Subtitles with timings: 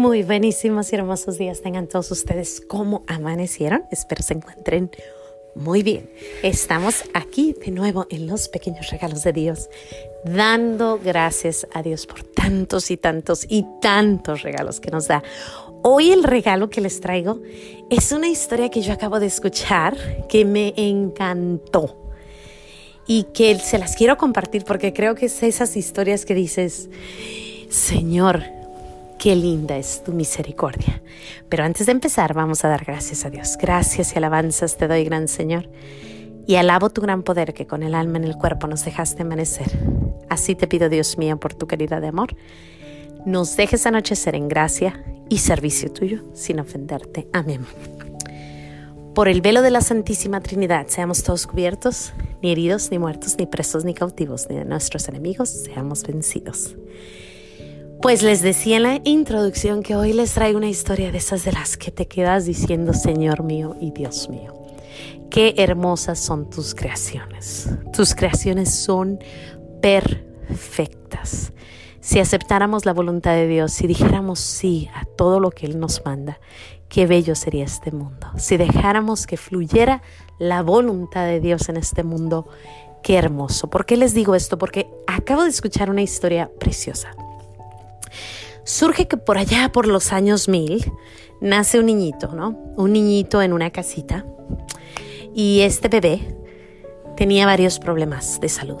[0.00, 2.62] Muy buenísimos y hermosos días tengan todos ustedes.
[2.66, 3.84] ¿Cómo amanecieron?
[3.90, 4.90] Espero se encuentren
[5.54, 6.08] muy bien.
[6.42, 9.68] Estamos aquí de nuevo en los pequeños regalos de Dios,
[10.24, 15.22] dando gracias a Dios por tantos y tantos y tantos regalos que nos da.
[15.82, 17.38] Hoy el regalo que les traigo
[17.90, 19.98] es una historia que yo acabo de escuchar
[20.28, 22.10] que me encantó
[23.06, 26.88] y que se las quiero compartir porque creo que es esas historias que dices,
[27.68, 28.59] Señor,
[29.20, 31.02] qué linda es tu misericordia.
[31.50, 33.58] Pero antes de empezar, vamos a dar gracias a Dios.
[33.60, 35.68] Gracias y alabanzas te doy, gran Señor.
[36.46, 39.68] Y alabo tu gran poder que con el alma en el cuerpo nos dejaste amanecer.
[40.30, 42.34] Así te pido, Dios mío, por tu querida de amor,
[43.26, 47.28] nos dejes anochecer en gracia y servicio tuyo sin ofenderte.
[47.34, 47.66] Amén.
[49.14, 53.44] Por el velo de la Santísima Trinidad seamos todos cubiertos, ni heridos, ni muertos, ni
[53.44, 56.74] presos, ni cautivos, ni de nuestros enemigos seamos vencidos.
[58.02, 61.52] Pues les decía en la introducción que hoy les traigo una historia de esas de
[61.52, 64.54] las que te quedas diciendo, Señor mío y Dios mío.
[65.28, 67.68] Qué hermosas son tus creaciones.
[67.92, 69.18] Tus creaciones son
[69.82, 71.52] perfectas.
[72.00, 76.02] Si aceptáramos la voluntad de Dios, si dijéramos sí a todo lo que Él nos
[76.02, 76.40] manda,
[76.88, 78.28] qué bello sería este mundo.
[78.38, 80.00] Si dejáramos que fluyera
[80.38, 82.48] la voluntad de Dios en este mundo,
[83.02, 83.68] qué hermoso.
[83.68, 84.56] ¿Por qué les digo esto?
[84.56, 87.10] Porque acabo de escuchar una historia preciosa.
[88.70, 90.92] Surge que por allá, por los años mil,
[91.40, 92.50] nace un niñito, ¿no?
[92.76, 94.24] Un niñito en una casita.
[95.34, 96.36] Y este bebé
[97.16, 98.80] tenía varios problemas de salud.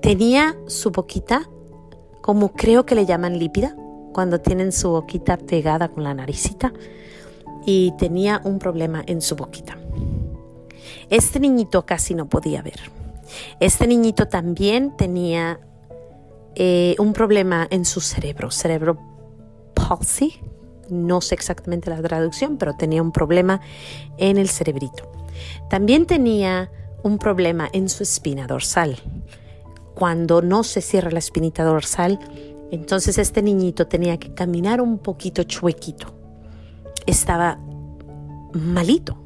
[0.00, 1.50] Tenía su boquita,
[2.20, 3.74] como creo que le llaman lípida,
[4.12, 6.72] cuando tienen su boquita pegada con la naricita.
[7.66, 9.76] Y tenía un problema en su boquita.
[11.10, 12.78] Este niñito casi no podía ver.
[13.58, 15.58] Este niñito también tenía
[16.54, 19.15] eh, un problema en su cerebro, cerebro
[19.86, 20.34] palsy,
[20.88, 23.60] no sé exactamente la traducción, pero tenía un problema
[24.18, 25.10] en el cerebrito.
[25.68, 26.70] También tenía
[27.02, 28.96] un problema en su espina dorsal.
[29.94, 32.18] Cuando no se cierra la espinita dorsal,
[32.70, 36.14] entonces este niñito tenía que caminar un poquito chuequito.
[37.06, 37.58] Estaba
[38.52, 39.22] malito.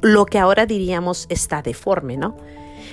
[0.00, 2.36] Lo que ahora diríamos está deforme, ¿no?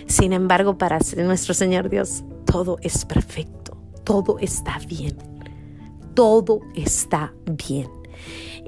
[0.06, 3.60] Sin embargo, para nuestro Señor Dios, todo es perfecto
[4.10, 5.09] todo está bien.
[6.20, 7.90] Todo está bien.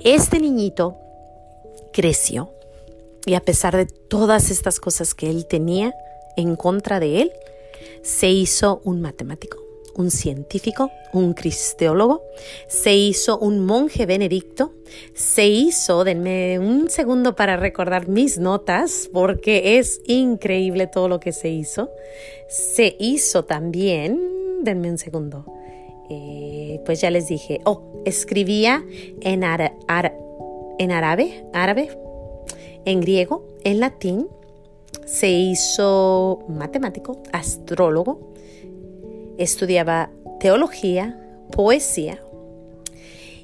[0.05, 0.95] Este niñito
[1.91, 2.53] creció
[3.25, 5.93] y a pesar de todas estas cosas que él tenía
[6.37, 7.31] en contra de él,
[8.03, 9.57] se hizo un matemático,
[9.95, 12.23] un científico, un cristeólogo,
[12.69, 14.71] se hizo un monje benedicto,
[15.13, 21.33] se hizo, denme un segundo para recordar mis notas, porque es increíble todo lo que
[21.33, 21.89] se hizo,
[22.47, 25.45] se hizo también denme un segundo.
[26.13, 28.83] Eh, pues ya les dije, oh, escribía
[29.21, 31.97] en, en árabe, árabe,
[32.83, 34.27] en griego, en latín,
[35.05, 38.33] se hizo matemático, astrólogo,
[39.37, 40.11] estudiaba
[40.41, 41.17] teología,
[41.53, 42.21] poesía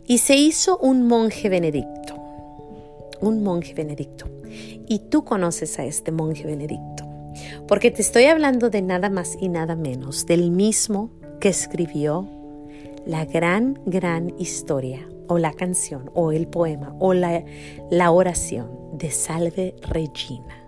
[0.06, 2.16] y se hizo un monje benedicto,
[3.22, 4.26] un monje benedicto.
[4.90, 7.06] Y tú conoces a este monje benedicto
[7.66, 12.28] porque te estoy hablando de nada más y nada menos del mismo que escribió
[13.08, 17.44] la gran, gran historia o la canción o el poema o la,
[17.90, 20.64] la oración de Salve Regina.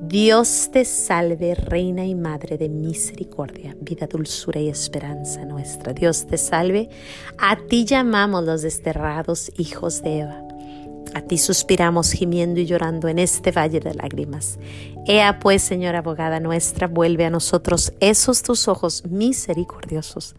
[0.00, 5.92] Dios te salve, Reina y Madre de misericordia, vida, dulzura y esperanza nuestra.
[5.92, 6.88] Dios te salve,
[7.38, 10.42] a ti llamamos los desterrados hijos de Eva.
[11.14, 14.58] A ti suspiramos gimiendo y llorando en este valle de lágrimas.
[15.06, 20.34] Ea pues, Señora abogada nuestra, vuelve a nosotros esos tus ojos misericordiosos.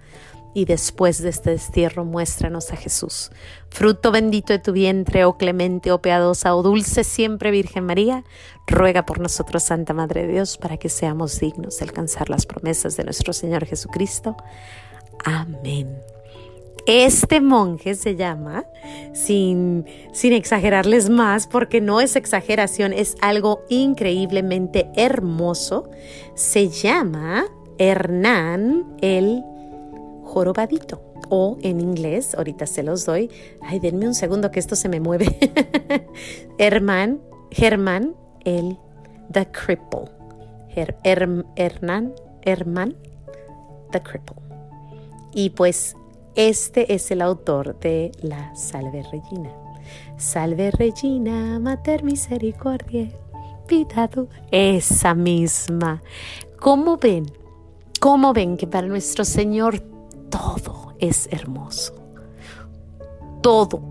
[0.57, 3.29] Y después de este destierro, muéstranos a Jesús,
[3.69, 8.23] fruto bendito de tu vientre, oh clemente, oh piadosa, oh dulce siempre Virgen María,
[8.65, 12.97] ruega por nosotros, Santa Madre de Dios, para que seamos dignos de alcanzar las promesas
[12.97, 14.35] de nuestro Señor Jesucristo.
[15.23, 15.95] Amén.
[16.87, 18.65] Este monje se llama,
[19.13, 25.87] sin, sin exagerarles más, porque no es exageración, es algo increíblemente hermoso,
[26.33, 27.45] se llama
[27.77, 29.43] Hernán el
[30.27, 31.01] Jorobadito.
[31.29, 33.29] O en inglés, ahorita se los doy.
[33.61, 35.37] Ay, denme un segundo que esto se me mueve.
[36.57, 37.19] Herman,
[37.51, 38.15] Germán
[38.45, 38.77] el
[39.31, 40.05] The Cripple.
[41.03, 42.13] Hernán,
[42.43, 42.95] Herman
[43.91, 44.37] the Cripple.
[45.33, 45.95] Y pues
[46.35, 49.51] este es el autor de la Salve Regina.
[50.17, 53.09] Salve Regina, Mater Misericordia,
[53.67, 54.09] vida
[54.51, 56.01] Esa misma.
[56.59, 57.25] ¿Cómo ven?
[57.99, 59.81] ¿Cómo ven que para nuestro Señor
[60.29, 62.07] todo es hermoso?
[63.47, 63.81] todo,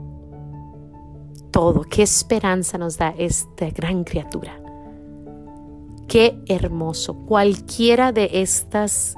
[1.50, 1.83] todo.
[1.85, 4.61] Qué esperanza nos da esta gran criatura.
[6.09, 7.15] Qué hermoso.
[7.27, 9.15] Cualquiera de estas,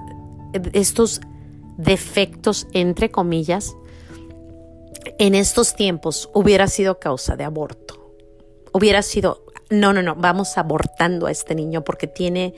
[0.72, 1.20] estos
[1.76, 3.76] defectos, entre comillas,
[5.18, 8.14] en estos tiempos hubiera sido causa de aborto.
[8.72, 12.54] Hubiera sido no, no, no, vamos abortando a este niño porque tiene,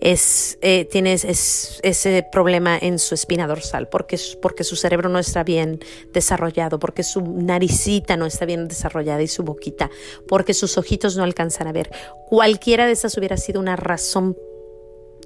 [0.00, 5.42] es, eh, tiene ese problema en su espina dorsal, porque, porque su cerebro no está
[5.42, 5.80] bien
[6.12, 9.90] desarrollado, porque su naricita no está bien desarrollada y su boquita,
[10.28, 11.90] porque sus ojitos no alcanzan a ver.
[12.28, 14.36] Cualquiera de esas hubiera sido una razón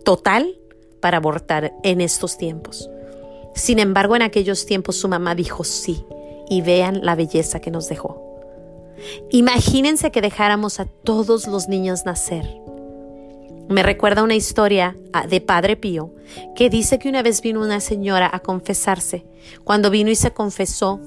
[0.04, 0.58] total
[1.00, 2.88] para abortar en estos tiempos.
[3.54, 6.04] Sin embargo, en aquellos tiempos su mamá dijo sí,
[6.48, 8.27] y vean la belleza que nos dejó.
[9.30, 12.44] Imagínense que dejáramos a todos los niños nacer.
[13.68, 16.14] Me recuerda una historia ah, de Padre Pío
[16.56, 19.26] que dice que una vez vino una señora a confesarse.
[19.62, 21.00] Cuando vino y se confesó,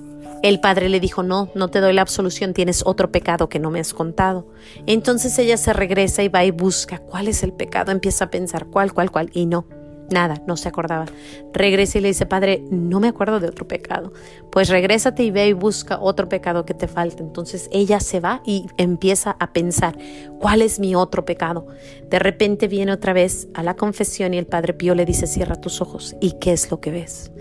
[0.44, 3.70] el padre le dijo, no, no te doy la absolución, tienes otro pecado que no
[3.70, 4.48] me has contado.
[4.88, 8.66] Entonces ella se regresa y va y busca cuál es el pecado, empieza a pensar
[8.68, 9.66] cuál, cuál, cuál, y no.
[10.12, 11.06] Nada, no se acordaba.
[11.54, 14.12] Regresa y le dice, Padre, no me acuerdo de otro pecado.
[14.52, 17.24] Pues regrésate y ve y busca otro pecado que te falta.
[17.24, 19.98] Entonces ella se va y empieza a pensar,
[20.40, 21.68] ¿cuál es mi otro pecado?
[22.10, 25.56] De repente viene otra vez a la confesión y el Padre Pío le dice, cierra
[25.56, 26.16] tus ojos.
[26.20, 27.32] ¿Y qué es lo que ves?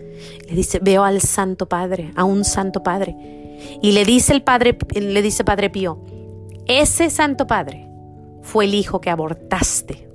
[0.49, 3.17] Le dice, veo al Santo Padre, a un Santo Padre.
[3.83, 6.05] Y le dice el Padre, le dice Padre Pío,
[6.67, 7.89] ese Santo Padre
[8.43, 10.10] fue el hijo que abortaste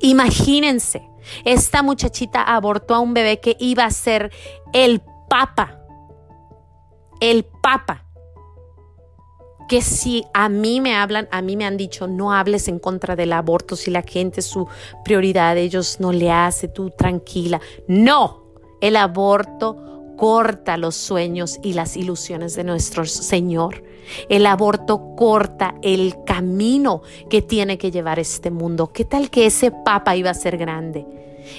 [0.00, 1.08] Imagínense,
[1.44, 4.32] esta muchachita abortó a un bebé que iba a ser
[4.72, 5.80] el papa.
[7.20, 8.04] El papa.
[9.68, 13.16] Que si a mí me hablan, a mí me han dicho, no hables en contra
[13.16, 14.68] del aborto, si la gente su
[15.04, 17.60] prioridad, ellos no le hace, tú tranquila.
[17.88, 18.44] No,
[18.80, 23.84] el aborto corta los sueños y las ilusiones de nuestro Señor.
[24.28, 28.92] El aborto corta el camino que tiene que llevar este mundo.
[28.92, 31.06] ¿Qué tal que ese papa iba a ser grande?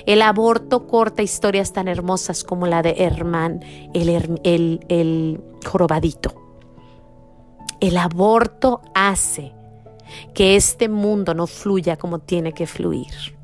[0.05, 3.61] El aborto corta historias tan hermosas como la de Herman,
[3.93, 4.09] el,
[4.43, 6.33] el, el jorobadito.
[7.79, 9.53] El aborto hace
[10.33, 13.37] que este mundo no fluya como tiene que fluir.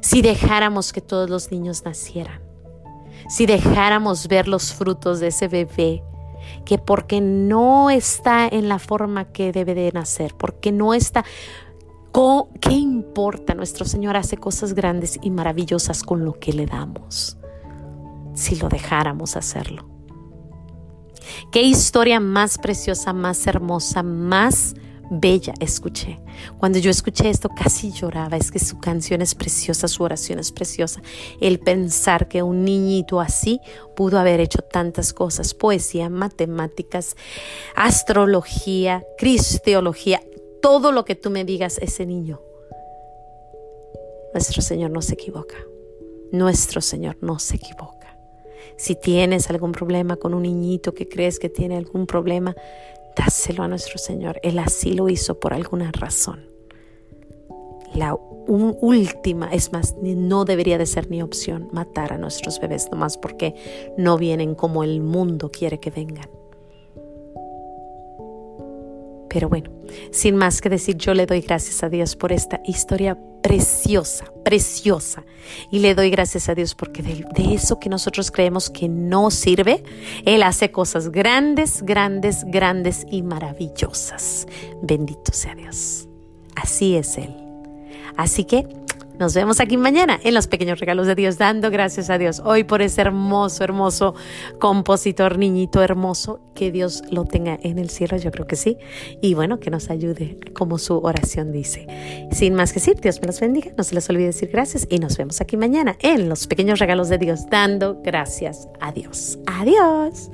[0.00, 2.45] Si dejáramos que todos los niños nacieran,
[3.28, 6.02] si dejáramos ver los frutos de ese bebé,
[6.64, 11.24] que porque no está en la forma que debe de nacer, porque no está...
[12.60, 13.52] ¿Qué importa?
[13.52, 17.36] Nuestro Señor hace cosas grandes y maravillosas con lo que le damos,
[18.32, 19.86] si lo dejáramos hacerlo.
[21.52, 24.74] Qué historia más preciosa, más hermosa, más
[25.10, 26.18] bella escuché.
[26.58, 28.36] Cuando yo escuché esto casi lloraba.
[28.36, 31.00] Es que su canción es preciosa, su oración es preciosa.
[31.40, 33.60] El pensar que un niñito así
[33.94, 37.16] pudo haber hecho tantas cosas, poesía, matemáticas,
[37.74, 40.20] astrología, cristiología,
[40.60, 42.40] todo lo que tú me digas, ese niño.
[44.32, 45.56] Nuestro Señor no se equivoca.
[46.32, 47.96] Nuestro Señor no se equivoca.
[48.76, 52.54] Si tienes algún problema con un niñito que crees que tiene algún problema,
[53.16, 54.38] dáselo a nuestro Señor.
[54.42, 56.46] Él así lo hizo por alguna razón.
[57.94, 63.16] La última, es más, no debería de ser ni opción matar a nuestros bebés, nomás
[63.16, 63.54] porque
[63.96, 66.28] no vienen como el mundo quiere que vengan.
[69.28, 69.70] Pero bueno,
[70.12, 75.22] sin más que decir, yo le doy gracias a Dios por esta historia preciosa, preciosa.
[75.70, 79.84] Y le doy gracias a Dios porque de, eso que nosotros creemos que no sirve,
[80.24, 84.48] Él hace cosas grandes, grandes, grandes y maravillosas.
[84.82, 86.08] Bendito sea Dios.
[86.56, 87.36] Así es Él.
[88.16, 88.66] Así que
[89.18, 92.64] nos vemos aquí mañana en los pequeños regalos de Dios, dando gracias a Dios hoy
[92.64, 94.14] por ese hermoso, hermoso
[94.58, 96.40] compositor, niñito hermoso.
[96.54, 98.78] Que Dios lo tenga en el cielo, yo creo que sí.
[99.20, 101.86] Y bueno, que nos ayude como su oración dice.
[102.32, 103.72] Sin más que decir, Dios me los bendiga.
[103.76, 107.08] No se les olvide decir gracias y nos vemos aquí mañana en los pequeños regalos
[107.08, 109.38] de Dios, dando gracias a Dios.
[109.46, 110.30] Adiós.